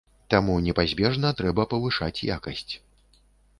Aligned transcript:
Таму 0.33 0.55
непазбежна 0.67 1.31
трэба 1.43 1.67
павышаць 1.75 2.25
якасць. 2.37 2.73